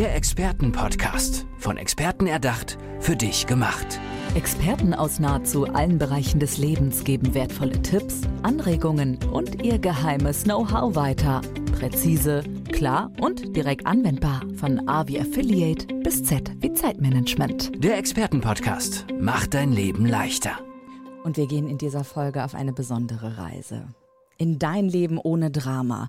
[0.00, 1.44] Der Expertenpodcast.
[1.58, 4.00] Von Experten erdacht, für dich gemacht.
[4.34, 10.96] Experten aus nahezu allen Bereichen des Lebens geben wertvolle Tipps, Anregungen und ihr geheimes Know-how
[10.96, 11.42] weiter.
[11.78, 12.42] Präzise,
[12.72, 14.40] klar und direkt anwendbar.
[14.56, 17.84] Von A wie Affiliate bis Z wie Zeitmanagement.
[17.84, 20.60] Der Expertenpodcast macht dein Leben leichter.
[21.24, 23.84] Und wir gehen in dieser Folge auf eine besondere Reise.
[24.38, 26.08] In dein Leben ohne Drama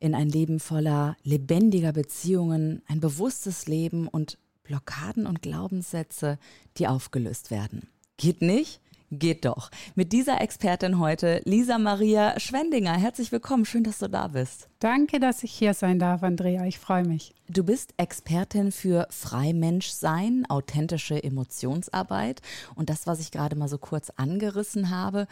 [0.00, 6.38] in ein Leben voller lebendiger Beziehungen, ein bewusstes Leben und Blockaden und Glaubenssätze,
[6.76, 7.88] die aufgelöst werden.
[8.16, 8.80] Geht nicht?
[9.10, 9.70] Geht doch.
[9.94, 12.92] Mit dieser Expertin heute, Lisa Maria Schwendinger.
[12.92, 13.64] Herzlich willkommen.
[13.64, 14.68] Schön, dass du da bist.
[14.80, 16.66] Danke, dass ich hier sein darf, Andrea.
[16.66, 17.34] Ich freue mich.
[17.48, 22.42] Du bist Expertin für Freimenschsein, authentische Emotionsarbeit.
[22.74, 25.26] Und das, was ich gerade mal so kurz angerissen habe,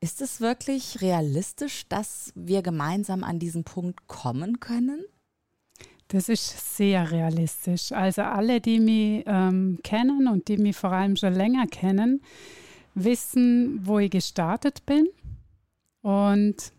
[0.00, 5.04] ist es wirklich realistisch, dass wir gemeinsam an diesen Punkt kommen können?
[6.08, 7.92] Das ist sehr realistisch.
[7.92, 12.22] Also alle, die mich ähm, kennen und die mich vor allem schon länger kennen,
[12.94, 15.08] wissen, wo ich gestartet bin.
[16.00, 16.72] Und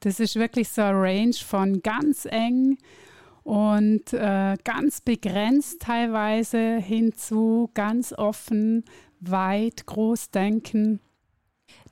[0.00, 2.78] das ist wirklich so eine Range von ganz eng
[3.42, 8.84] und äh, ganz begrenzt teilweise hin zu ganz offen,
[9.20, 11.00] weit, groß denken.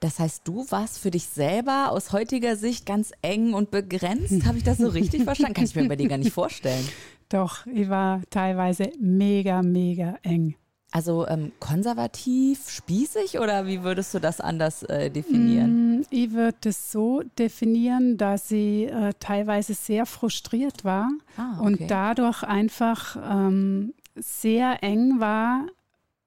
[0.00, 4.46] Das heißt, du warst für dich selber aus heutiger Sicht ganz eng und begrenzt.
[4.46, 5.54] Habe ich das so richtig verstanden?
[5.54, 6.88] Kann ich mir bei dir gar nicht vorstellen.
[7.28, 10.56] Doch, ich war teilweise mega, mega eng.
[10.92, 15.98] Also ähm, konservativ, spießig oder wie würdest du das anders äh, definieren?
[15.98, 21.66] Mm, ich würde es so definieren, dass sie äh, teilweise sehr frustriert war ah, okay.
[21.66, 25.66] und dadurch einfach ähm, sehr eng war,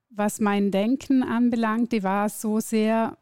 [0.09, 1.91] was mein Denken anbelangt.
[1.91, 3.17] Die war so sehr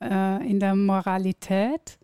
[0.00, 1.98] äh, in der Moralität.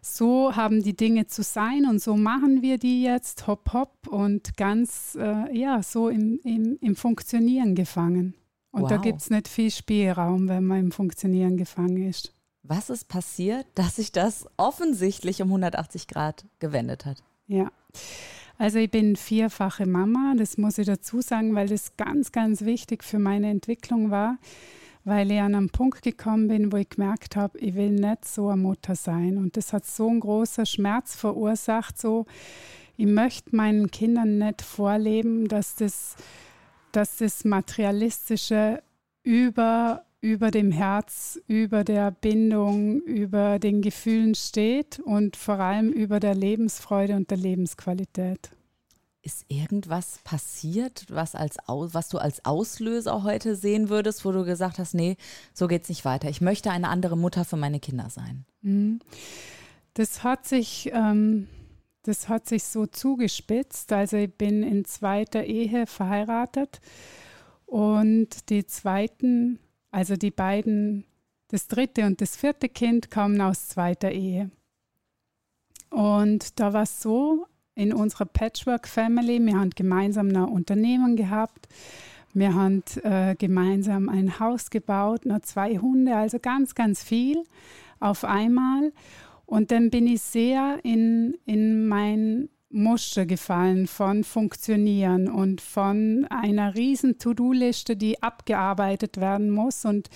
[0.00, 4.56] So haben die Dinge zu sein und so machen wir die jetzt hopp hopp und
[4.56, 8.34] ganz äh, ja so im, im, im Funktionieren gefangen.
[8.70, 8.88] Und wow.
[8.90, 12.34] da gibt es nicht viel Spielraum, wenn man im Funktionieren gefangen ist.
[12.62, 17.22] Was ist passiert, dass sich das offensichtlich um 180 Grad gewendet hat?
[17.46, 17.70] Ja.
[18.58, 23.04] Also ich bin vierfache Mama, das muss ich dazu sagen, weil das ganz, ganz wichtig
[23.04, 24.38] für meine Entwicklung war
[25.04, 28.48] weil ich an einen Punkt gekommen bin, wo ich gemerkt habe, ich will nicht so
[28.48, 29.36] eine Mutter sein.
[29.36, 32.26] Und das hat so einen großen Schmerz verursacht, so,
[32.96, 36.16] ich möchte meinen Kindern nicht vorleben, dass das,
[36.92, 38.82] dass das Materialistische
[39.24, 46.20] über, über dem Herz, über der Bindung, über den Gefühlen steht und vor allem über
[46.20, 48.50] der Lebensfreude und der Lebensqualität.
[49.24, 54.78] Ist irgendwas passiert, was, als, was du als Auslöser heute sehen würdest, wo du gesagt
[54.78, 55.16] hast, nee,
[55.54, 56.28] so geht es nicht weiter.
[56.28, 58.44] Ich möchte eine andere Mutter für meine Kinder sein.
[58.60, 59.00] Mhm.
[59.94, 61.48] Das hat sich, ähm,
[62.02, 63.94] das hat sich so zugespitzt.
[63.94, 66.82] Also ich bin in zweiter Ehe verheiratet
[67.64, 69.58] und die zweiten,
[69.90, 71.06] also die beiden,
[71.48, 74.50] das dritte und das vierte Kind kamen aus zweiter Ehe.
[75.88, 79.44] Und da war es so, in unserer Patchwork-Family.
[79.44, 81.68] Wir haben gemeinsam ein Unternehmen gehabt.
[82.32, 87.44] Wir haben äh, gemeinsam ein Haus gebaut, noch zwei Hunde, also ganz, ganz viel
[88.00, 88.92] auf einmal.
[89.46, 96.74] Und dann bin ich sehr in, in mein Muster gefallen von Funktionieren und von einer
[96.74, 99.84] riesen To-Do-Liste, die abgearbeitet werden muss.
[99.84, 100.10] Und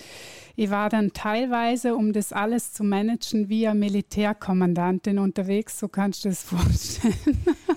[0.57, 5.79] ich war dann teilweise, um das alles zu managen, wie eine Militärkommandantin unterwegs.
[5.79, 7.15] So kannst du das vorstellen.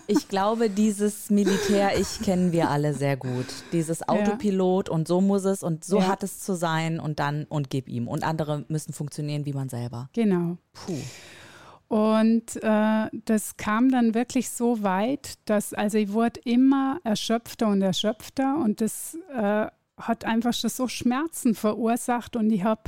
[0.08, 3.46] Ich glaube, dieses Militär, ich kennen wir alle sehr gut.
[3.72, 4.94] Dieses Autopilot ja.
[4.94, 6.08] und so muss es und so ja.
[6.08, 8.08] hat es zu sein und dann und gib ihm.
[8.08, 10.10] Und andere müssen funktionieren wie man selber.
[10.12, 10.58] Genau.
[10.72, 10.98] Puh.
[11.92, 17.82] Und äh, das kam dann wirklich so weit, dass, also ich wurde immer erschöpfter und
[17.82, 19.66] erschöpfter und das äh,
[19.98, 22.84] hat einfach schon so Schmerzen verursacht und ich habe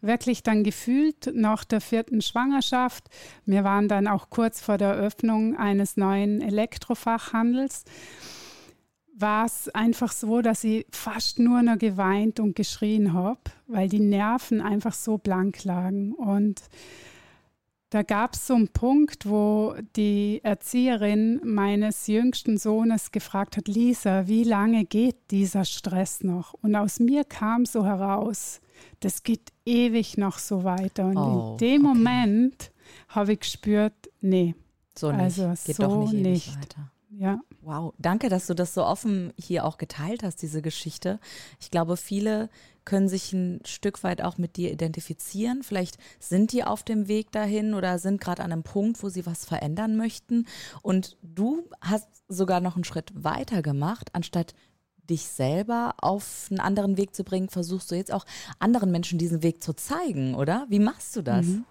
[0.00, 3.08] wirklich dann gefühlt nach der vierten Schwangerschaft,
[3.46, 7.82] wir waren dann auch kurz vor der Eröffnung eines neuen Elektrofachhandels,
[9.12, 13.98] war es einfach so, dass ich fast nur noch geweint und geschrien habe, weil die
[13.98, 16.62] Nerven einfach so blank lagen und
[17.90, 24.26] da gab es so einen Punkt, wo die Erzieherin meines jüngsten Sohnes gefragt hat, Lisa,
[24.26, 26.54] wie lange geht dieser Stress noch?
[26.54, 28.60] Und aus mir kam so heraus,
[29.00, 31.06] das geht ewig noch so weiter.
[31.06, 31.94] Und oh, in dem okay.
[31.94, 32.72] Moment
[33.08, 34.54] habe ich gespürt, nee,
[34.98, 35.20] so nicht.
[35.20, 36.56] Also geht so doch nicht, nicht.
[36.56, 36.90] weiter.
[37.10, 37.40] Ja.
[37.62, 41.20] Wow, danke, dass du das so offen hier auch geteilt hast, diese Geschichte.
[41.60, 42.50] Ich glaube, viele
[42.84, 45.62] können sich ein Stück weit auch mit dir identifizieren.
[45.62, 49.26] Vielleicht sind die auf dem Weg dahin oder sind gerade an einem Punkt, wo sie
[49.26, 50.46] was verändern möchten.
[50.82, 54.54] Und du hast sogar noch einen Schritt weiter gemacht, anstatt
[55.10, 58.24] dich selber auf einen anderen Weg zu bringen, versuchst du jetzt auch
[58.58, 60.66] anderen Menschen diesen Weg zu zeigen, oder?
[60.68, 61.46] Wie machst du das?
[61.46, 61.64] Mhm.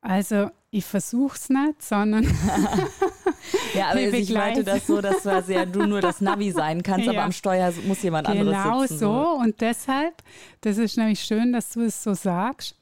[0.00, 2.24] Also ich versuche es nicht, sondern
[3.74, 7.06] Ja, aber ich begleite das so, dass quasi ja du nur das Navi sein kannst,
[7.06, 7.12] ja.
[7.12, 9.00] aber am Steuer muss jemand genau anderes sitzen.
[9.00, 10.14] Genau so und deshalb,
[10.60, 12.76] das ist nämlich schön, dass du es so sagst,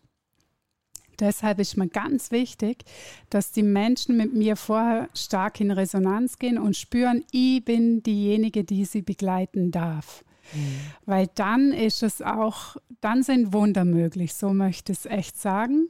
[1.21, 2.85] Deshalb ist mir ganz wichtig,
[3.29, 8.63] dass die Menschen mit mir vorher stark in Resonanz gehen und spüren, ich bin diejenige,
[8.65, 10.25] die sie begleiten darf.
[10.53, 10.81] Mhm.
[11.07, 15.89] Weil dann ist es auch, dann sind Wunder möglich, so möchte ich es echt sagen.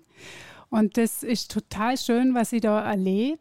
[0.71, 3.41] Und das ist total schön, was ich da erlebe.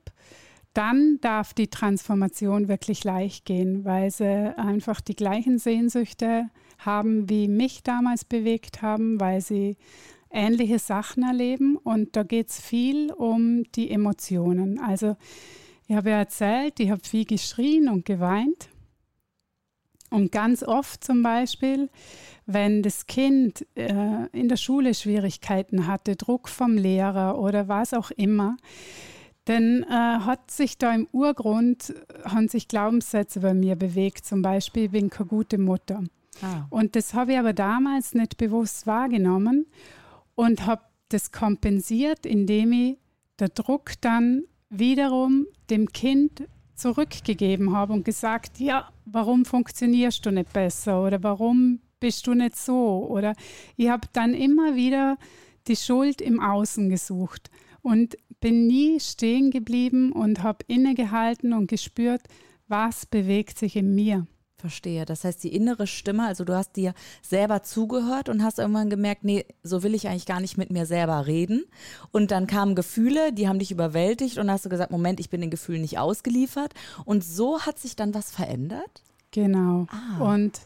[0.77, 7.47] Dann darf die Transformation wirklich leicht gehen, weil sie einfach die gleichen Sehnsüchte haben, wie
[7.47, 9.77] mich damals bewegt haben, weil sie
[10.29, 14.79] ähnliche Sachen erleben und da geht es viel um die Emotionen.
[14.79, 15.15] Also
[15.87, 18.69] ich habe ja erzählt, ich habe viel geschrien und geweint.
[20.11, 21.89] Und ganz oft zum Beispiel,
[22.45, 28.11] wenn das Kind äh, in der Schule Schwierigkeiten hatte, Druck vom Lehrer oder was auch
[28.11, 28.57] immer,
[29.47, 31.93] dann äh, hat sich da im Urgrund,
[32.25, 36.03] haben sich Glaubenssätze bei mir bewegt, zum Beispiel, ich bin keine gute Mutter.
[36.41, 36.65] Ah.
[36.69, 39.65] Und das habe ich aber damals nicht bewusst wahrgenommen
[40.35, 42.97] und habe das kompensiert, indem ich
[43.39, 46.43] der Druck dann wiederum dem Kind
[46.75, 52.57] zurückgegeben habe und gesagt, ja, warum funktionierst du nicht besser oder warum bist du nicht
[52.57, 53.33] so oder
[53.77, 55.17] ich habe dann immer wieder
[55.69, 57.49] die Schuld im Außen gesucht
[57.87, 62.21] und bin nie stehen geblieben und habe innegehalten und gespürt,
[62.67, 64.27] was bewegt sich in mir.
[64.57, 65.05] Verstehe.
[65.05, 69.23] Das heißt, die innere Stimme, also du hast dir selber zugehört und hast irgendwann gemerkt,
[69.23, 71.63] nee, so will ich eigentlich gar nicht mit mir selber reden.
[72.11, 75.39] Und dann kamen Gefühle, die haben dich überwältigt und hast du gesagt, Moment, ich bin
[75.39, 76.73] den Gefühlen nicht ausgeliefert.
[77.05, 79.03] Und so hat sich dann was verändert?
[79.31, 79.85] Genau.
[79.89, 80.33] Ah.
[80.33, 80.59] Und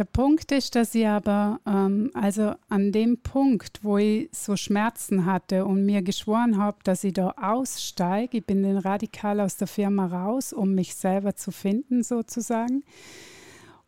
[0.00, 5.26] der Punkt ist, dass ich aber, ähm, also an dem Punkt, wo ich so Schmerzen
[5.26, 9.66] hatte und mir geschworen habe, dass ich da aussteige, ich bin dann radikal aus der
[9.66, 12.82] Firma raus, um mich selber zu finden sozusagen.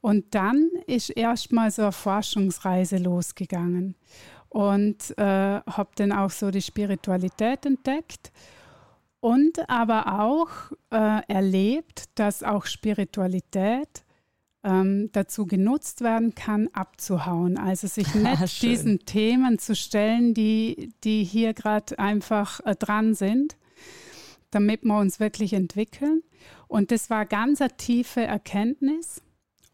[0.03, 3.95] Und dann ist erstmal so eine Forschungsreise losgegangen
[4.51, 8.33] und äh, habe dann auch so die Spiritualität entdeckt
[9.21, 10.51] und aber auch
[10.91, 14.05] äh, erlebt, dass auch Spiritualität
[14.65, 17.59] ähm, dazu genutzt werden kann, abzuhauen.
[17.59, 23.57] Also sich nicht diesen Themen zu stellen, die, die hier gerade einfach äh, dran sind,
[24.51, 26.23] damit wir uns wirklich entwickeln.
[26.69, 29.23] Und das war ganz eine tiefe Erkenntnis.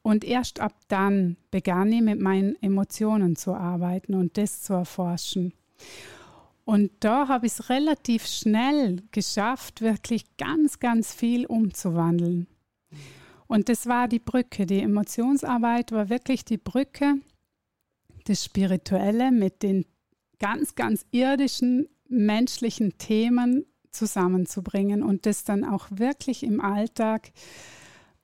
[0.03, 5.53] Und erst ab dann begann ich mit meinen Emotionen zu arbeiten und das zu erforschen.
[6.65, 12.47] Und da habe ich es relativ schnell geschafft, wirklich ganz, ganz viel umzuwandeln.
[13.49, 14.67] Und das war die Brücke.
[14.67, 17.15] Die Emotionsarbeit war wirklich die Brücke,
[18.27, 19.87] das Spirituelle mit den
[20.39, 27.33] ganz, ganz irdischen menschlichen Themen zusammenzubringen und das dann auch wirklich im Alltag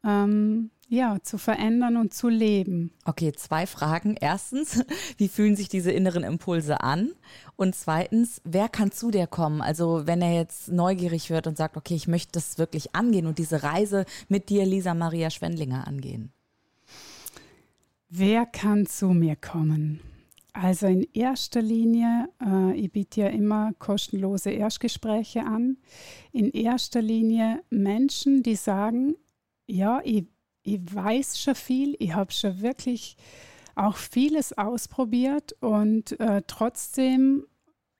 [0.05, 2.93] ähm, ja, zu verändern und zu leben.
[3.05, 4.17] Okay, zwei Fragen.
[4.21, 4.85] Erstens,
[5.17, 7.11] wie fühlen sich diese inneren Impulse an?
[7.57, 9.61] Und zweitens, wer kann zu dir kommen?
[9.61, 13.39] Also wenn er jetzt neugierig wird und sagt, okay, ich möchte das wirklich angehen und
[13.39, 16.33] diese Reise mit dir, Lisa Maria Schwendlinger, angehen.
[18.09, 20.01] Wer kann zu mir kommen?
[20.53, 25.79] Also in erster Linie, äh, ich biete ja immer kostenlose Erstgespräche an.
[26.31, 29.17] In erster Linie Menschen, die sagen,
[29.67, 30.27] ja, ich
[30.65, 33.17] ich weiß schon viel, ich habe schon wirklich
[33.77, 37.45] auch vieles ausprobiert und äh, trotzdem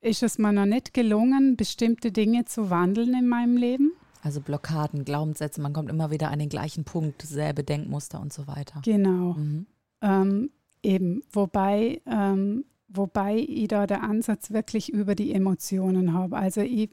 [0.01, 3.93] ist es mir noch nicht gelungen, bestimmte Dinge zu wandeln in meinem Leben.
[4.23, 8.47] Also Blockaden, Glaubenssätze, man kommt immer wieder an den gleichen Punkt, selbe Denkmuster und so
[8.47, 8.81] weiter.
[8.83, 9.35] Genau.
[9.35, 9.67] Mhm.
[10.01, 10.51] Ähm,
[10.83, 16.37] eben, wobei, ähm, wobei ich da der Ansatz wirklich über die Emotionen habe.
[16.37, 16.91] Also ich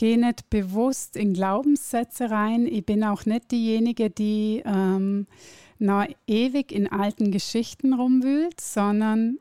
[0.00, 2.66] gehe nicht bewusst in Glaubenssätze rein.
[2.66, 5.26] Ich bin auch nicht diejenige, die ähm,
[5.78, 9.36] noch ewig in alten Geschichten rumwühlt, sondern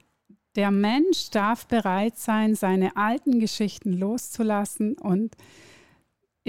[0.57, 5.33] der Mensch darf bereit sein, seine alten Geschichten loszulassen und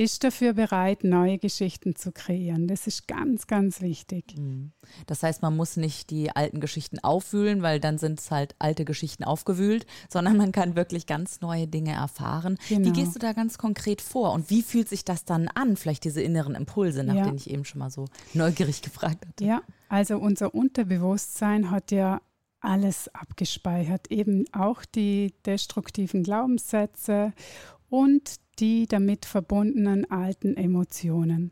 [0.01, 2.69] ist dafür bereit, neue Geschichten zu kreieren.
[2.69, 4.35] Das ist ganz, ganz wichtig.
[4.39, 4.73] Mhm.
[5.07, 8.87] Das heißt, man muss nicht die alten Geschichten aufwühlen, weil dann sind es halt alte
[8.87, 12.57] Geschichten aufgewühlt, sondern man kann wirklich ganz neue Dinge erfahren.
[12.71, 12.89] Genau.
[12.89, 15.77] Wie gehst du da ganz konkret vor und wie fühlt sich das dann an?
[15.77, 17.25] Vielleicht diese inneren Impulse, nach ja.
[17.25, 19.45] denen ich eben schon mal so neugierig gefragt hatte.
[19.45, 22.23] Ja, also unser Unterbewusstsein hat ja
[22.61, 27.35] alles abgespeichert, eben auch die destruktiven Glaubenssätze
[27.91, 31.51] und die damit verbundenen alten Emotionen.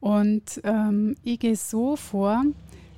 [0.00, 2.44] Und ähm, ich gehe so vor,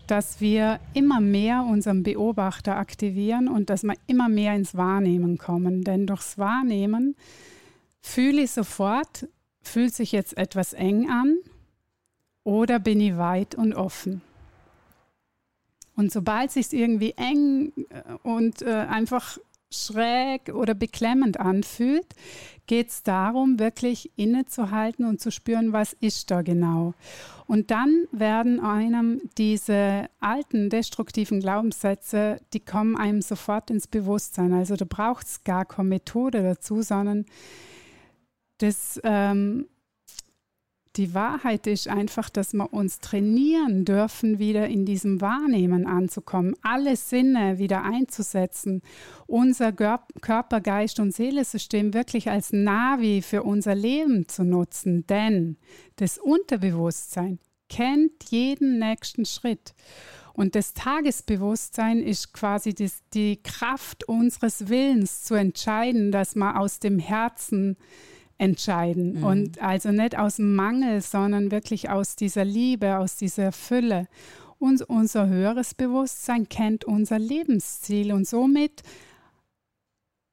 [0.07, 5.83] dass wir immer mehr unseren Beobachter aktivieren und dass wir immer mehr ins Wahrnehmen kommen.
[5.83, 7.17] Denn durchs Wahrnehmen
[8.01, 9.29] fühle ich sofort,
[9.63, 11.37] fühlt sich jetzt etwas eng an
[12.43, 14.21] oder bin ich weit und offen.
[15.97, 19.39] Und sobald es sich irgendwie eng äh, und äh, einfach
[19.75, 22.07] schräg oder beklemmend anfühlt,
[22.67, 26.95] geht es darum, wirklich innezuhalten und zu spüren, was ist da genau.
[27.47, 34.53] Und dann werden einem diese alten destruktiven Glaubenssätze, die kommen einem sofort ins Bewusstsein.
[34.53, 37.27] Also da braucht es gar keine Methode dazu, sondern
[38.59, 39.67] das ähm,
[40.97, 46.97] die Wahrheit ist einfach, dass wir uns trainieren dürfen, wieder in diesem Wahrnehmen anzukommen, alle
[46.97, 48.83] Sinne wieder einzusetzen,
[49.27, 55.07] unser Körper, Geist und Seelesystem wirklich als Navi für unser Leben zu nutzen.
[55.07, 55.57] Denn
[55.97, 59.75] das Unterbewusstsein kennt jeden nächsten Schritt.
[60.33, 66.81] Und das Tagesbewusstsein ist quasi das, die Kraft unseres Willens zu entscheiden, dass man aus
[66.81, 67.77] dem Herzen
[68.39, 69.19] entscheiden.
[69.19, 69.25] Mhm.
[69.25, 74.09] Und also nicht aus Mangel, sondern wirklich aus dieser Liebe, aus dieser Fülle.
[74.59, 78.83] Und unser höheres Bewusstsein kennt unser Lebensziel und somit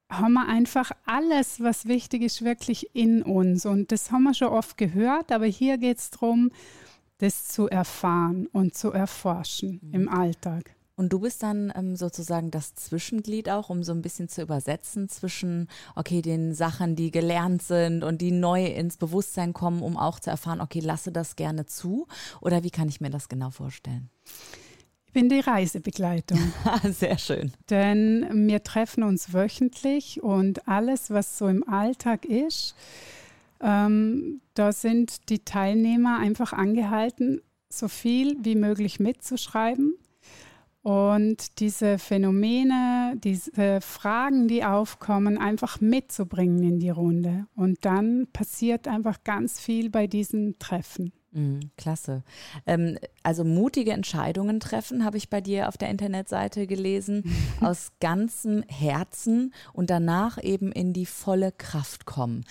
[0.10, 3.65] haben wir einfach alles, was wichtig ist, wirklich in uns.
[3.65, 6.51] Und das haben wir schon oft gehört, aber hier geht es darum,
[7.20, 9.93] das zu erfahren und zu erforschen mhm.
[9.93, 10.75] im Alltag.
[10.95, 15.10] Und du bist dann ähm, sozusagen das Zwischenglied auch, um so ein bisschen zu übersetzen
[15.10, 20.19] zwischen, okay, den Sachen, die gelernt sind und die neu ins Bewusstsein kommen, um auch
[20.19, 22.07] zu erfahren, okay, lasse das gerne zu.
[22.41, 24.10] Oder wie kann ich mir das genau vorstellen?
[25.07, 26.39] Ich bin die Reisebegleitung.
[26.91, 27.51] Sehr schön.
[27.69, 32.75] Denn wir treffen uns wöchentlich und alles, was so im Alltag ist,
[33.60, 39.95] ähm, da sind die Teilnehmer einfach angehalten, so viel wie möglich mitzuschreiben
[40.81, 47.45] und diese Phänomene, diese Fragen, die aufkommen, einfach mitzubringen in die Runde.
[47.55, 51.13] Und dann passiert einfach ganz viel bei diesen Treffen.
[51.33, 52.23] Mhm, klasse.
[52.65, 57.23] Ähm, also mutige Entscheidungen treffen, habe ich bei dir auf der Internetseite gelesen,
[57.61, 62.43] aus ganzem Herzen und danach eben in die volle Kraft kommen.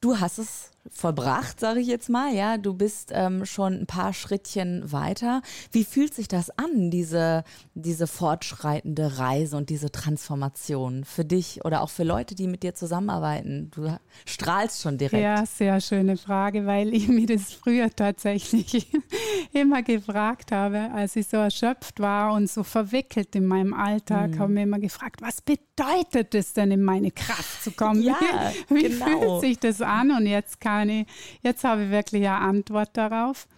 [0.00, 2.58] Du hast es vollbracht, sage ich jetzt mal, ja.
[2.58, 5.42] Du bist ähm, schon ein paar Schrittchen weiter.
[5.72, 11.82] Wie fühlt sich das an, diese, diese fortschreitende Reise und diese Transformation für dich oder
[11.82, 13.70] auch für Leute, die mit dir zusammenarbeiten?
[13.74, 15.22] Du strahlst schon direkt.
[15.22, 18.88] Ja, sehr schöne Frage, weil ich mir das früher tatsächlich
[19.52, 24.38] immer gefragt habe, als ich so erschöpft war und so verwickelt in meinem Alltag, mhm.
[24.38, 28.02] habe mir immer gefragt, was bedeutet es denn, in meine Kraft zu kommen?
[28.02, 28.16] Ja,
[28.68, 29.06] Wie genau.
[29.06, 30.10] fühlt sich das an?
[30.10, 31.06] Und jetzt kann ich,
[31.42, 33.48] jetzt habe ich wirklich eine Antwort darauf.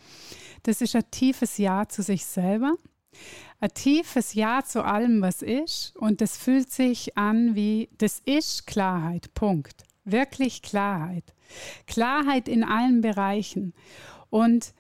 [0.63, 2.75] Das ist ein tiefes Ja zu sich selber,
[3.61, 5.97] ein tiefes Ja zu allem, was ist.
[5.97, 9.85] Und das fühlt sich an wie, das ist Klarheit, Punkt.
[10.05, 11.35] Wirklich Klarheit.
[11.87, 13.75] Klarheit in allen Bereichen.
[14.31, 14.75] Und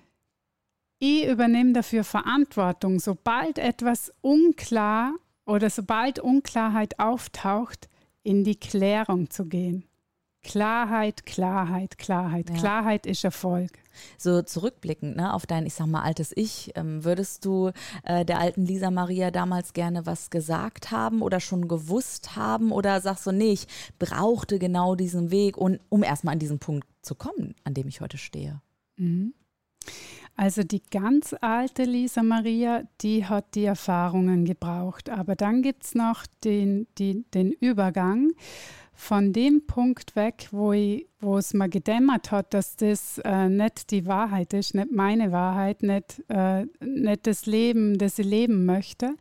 [0.99, 3.01] ich übernehme dafür Verantwortung.
[3.01, 5.15] Sobald etwas unklar
[5.47, 7.89] oder sobald Unklarheit auftaucht,
[8.23, 9.85] in die Klärung zu gehen.
[10.43, 12.49] Klarheit, Klarheit, Klarheit.
[12.49, 12.57] Ja.
[12.57, 13.71] Klarheit ist Erfolg.
[14.17, 17.73] So zurückblickend ne, auf dein, ich sag mal, altes Ich, ähm, würdest du
[18.05, 22.73] äh, der alten Lisa Maria damals gerne was gesagt haben oder schon gewusst haben?
[22.73, 23.67] Oder sagst du, nee, ich
[23.99, 28.01] brauchte genau diesen Weg, und, um erstmal an diesen Punkt zu kommen, an dem ich
[28.01, 28.63] heute stehe?
[28.97, 29.35] Mhm.
[30.37, 35.11] Also die ganz alte Lisa Maria, die hat die Erfahrungen gebraucht.
[35.11, 38.31] Aber dann gibt es noch den, die, den Übergang
[39.01, 43.91] von dem Punkt weg, wo, ich, wo es mir gedämmert hat, dass das äh, nicht
[43.91, 49.15] die Wahrheit ist, nicht meine Wahrheit, nicht, äh, nicht das Leben, das ich leben möchte,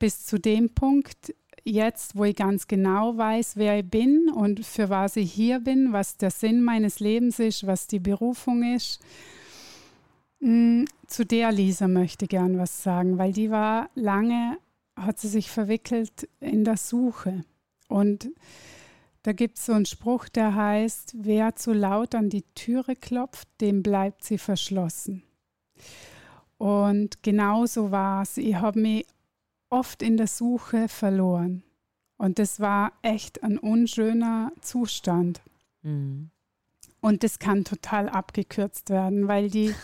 [0.00, 4.90] bis zu dem Punkt jetzt, wo ich ganz genau weiß, wer ich bin und für
[4.90, 9.00] was ich hier bin, was der Sinn meines Lebens ist, was die Berufung ist.
[10.40, 14.58] Mm, zu der Lisa möchte ich gern was sagen, weil die war lange,
[14.96, 17.44] hat sie sich verwickelt in der Suche.
[17.88, 18.28] Und
[19.24, 23.48] Da gibt es so einen Spruch, der heißt, wer zu laut an die Türe klopft,
[23.62, 25.22] dem bleibt sie verschlossen.
[26.58, 28.36] Und genau so war es.
[28.36, 29.06] Ich habe mich
[29.70, 31.62] oft in der Suche verloren.
[32.18, 35.40] Und das war echt ein unschöner Zustand.
[35.80, 36.28] Mhm.
[37.00, 39.74] Und das kann total abgekürzt werden, weil die,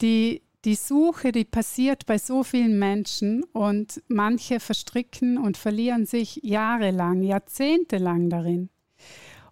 [0.00, 6.40] die, die Suche, die passiert bei so vielen Menschen und manche verstricken und verlieren sich
[6.42, 8.70] jahrelang, jahrzehntelang darin.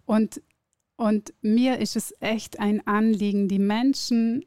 [0.05, 0.41] Und,
[0.95, 4.45] und mir ist es echt ein Anliegen, die Menschen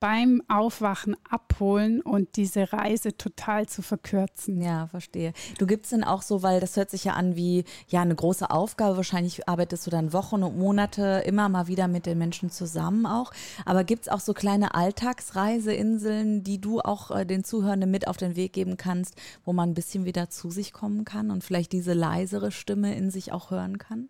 [0.00, 4.60] beim Aufwachen abholen und diese Reise total zu verkürzen.
[4.60, 5.32] Ja, verstehe.
[5.58, 8.50] Du gibst dann auch so, weil das hört sich ja an wie ja eine große
[8.50, 8.96] Aufgabe.
[8.96, 13.32] Wahrscheinlich arbeitest du dann Wochen und Monate immer mal wieder mit den Menschen zusammen auch.
[13.64, 18.16] Aber gibt es auch so kleine Alltagsreiseinseln, die du auch äh, den Zuhörenden mit auf
[18.16, 21.72] den Weg geben kannst, wo man ein bisschen wieder zu sich kommen kann und vielleicht
[21.72, 24.08] diese leisere Stimme in sich auch hören kann?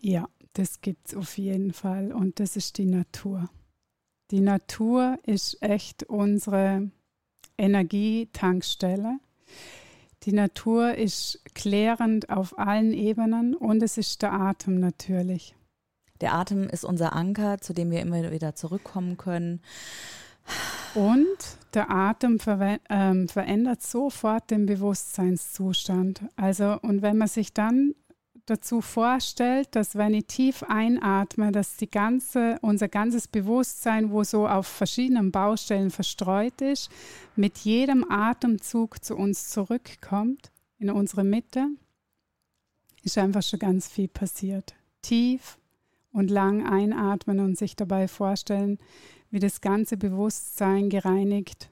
[0.00, 2.12] Ja, das gibt es auf jeden Fall.
[2.12, 3.48] Und das ist die Natur.
[4.32, 6.90] Die Natur ist echt unsere
[7.58, 9.18] Energietankstelle.
[10.22, 15.54] Die Natur ist klärend auf allen Ebenen und es ist der Atem natürlich.
[16.22, 19.60] Der Atem ist unser Anker, zu dem wir immer wieder zurückkommen können.
[20.94, 21.36] Und
[21.74, 26.22] der Atem ver ähm, verändert sofort den Bewusstseinszustand.
[26.36, 27.94] Also, und wenn man sich dann
[28.52, 34.46] dazu vorstellt, dass wenn ich tief einatme, dass die ganze, unser ganzes Bewusstsein, wo so
[34.46, 36.90] auf verschiedenen Baustellen verstreut ist,
[37.34, 41.66] mit jedem Atemzug zu uns zurückkommt, in unsere Mitte,
[43.02, 44.74] ist einfach schon ganz viel passiert.
[45.00, 45.58] Tief
[46.12, 48.78] und lang einatmen und sich dabei vorstellen,
[49.30, 51.71] wie das ganze Bewusstsein gereinigt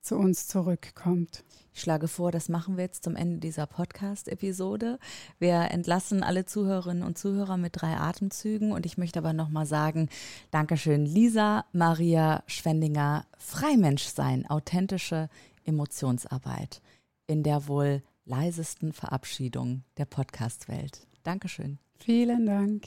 [0.00, 1.44] zu uns zurückkommt.
[1.72, 4.98] Ich schlage vor, das machen wir jetzt zum Ende dieser Podcast-Episode.
[5.38, 10.08] Wir entlassen alle Zuhörerinnen und Zuhörer mit drei Atemzügen und ich möchte aber nochmal sagen,
[10.50, 15.28] Dankeschön, Lisa Maria Schwendinger, Freimensch sein, authentische
[15.64, 16.80] Emotionsarbeit
[17.26, 21.06] in der wohl leisesten Verabschiedung der Podcast-Welt.
[21.22, 21.78] Dankeschön.
[21.98, 22.86] Vielen Dank.